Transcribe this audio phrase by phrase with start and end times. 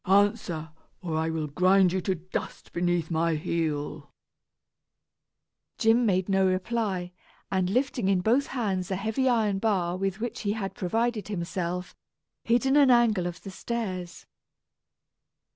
[0.07, 0.71] Answer,
[1.03, 4.11] or I will grind you to dust beneath my heel!"
[5.77, 7.11] Jim made no reply,
[7.51, 11.95] and lifting in both hands a heavy iron bar with which he had provided himself,
[12.43, 14.25] hid in an angle of the stairs.